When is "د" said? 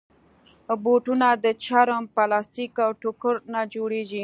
1.43-1.45